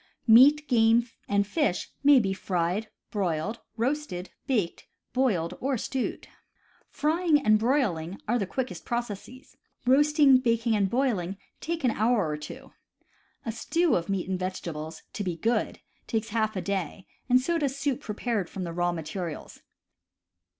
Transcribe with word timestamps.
Meat, 0.25 0.67
game, 0.67 1.07
and 1.29 1.45
fish 1.45 1.91
may 2.03 2.19
be 2.19 2.33
fried, 2.33 2.89
broiled, 3.11 3.59
roasted, 3.77 4.31
baked, 4.47 4.87
boiled, 5.13 5.55
or 5.59 5.77
stewed. 5.77 6.27
Frying 6.89 7.39
and 7.45 7.59
broiling 7.59 8.19
are 8.27 8.39
the 8.39 8.47
quickest 8.47 8.83
processes; 8.83 9.57
roasting, 9.85 10.39
baking, 10.39 10.75
and 10.75 10.89
boiling 10.89 11.37
take 11.59 11.83
an 11.83 11.91
hour 11.91 12.27
or 12.27 12.35
two; 12.37 12.71
a 13.45 13.51
stew 13.51 13.95
of 13.95 14.09
meat 14.09 14.27
and 14.27 14.39
vegetables, 14.39 15.03
to 15.13 15.23
be 15.23 15.35
good, 15.37 15.81
takes 16.07 16.29
half 16.29 16.55
a 16.55 16.61
day, 16.61 17.05
and 17.29 17.39
so 17.39 17.59
does 17.59 17.77
soup 17.77 18.01
prepared 18.01 18.49
from 18.49 18.63
the 18.63 18.73
raw 18.73 18.91
materials. 18.91 19.59